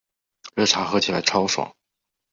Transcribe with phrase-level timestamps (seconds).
[0.55, 1.75] 热茶喝起来超爽